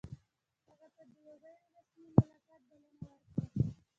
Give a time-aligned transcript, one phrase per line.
[0.69, 3.23] هغه ته د یوه غیر رسمي ملاقات بلنه ورکړه.